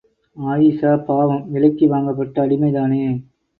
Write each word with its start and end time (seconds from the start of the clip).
அயீஷா 0.37 0.93
பாவம், 1.01 1.45
விலைக்கு 1.51 1.87
வாங்கப்பட்ட 1.87 2.35
அடிமைதானே! 2.41 3.03